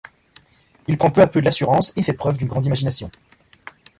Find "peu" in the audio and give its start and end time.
1.11-1.21, 1.27-1.41